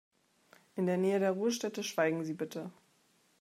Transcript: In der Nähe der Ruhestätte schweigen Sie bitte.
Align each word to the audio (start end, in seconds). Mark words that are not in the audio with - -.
In 0.73 0.87
der 0.87 0.97
Nähe 0.97 1.19
der 1.19 1.29
Ruhestätte 1.33 1.83
schweigen 1.83 2.23
Sie 2.25 2.33
bitte. 2.33 2.71